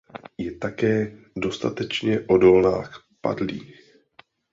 Je 0.37 0.51
také 0.57 1.17
dostatečně 1.35 2.19
odolná 2.27 2.87
k 2.87 2.91
padlí. 3.21 3.73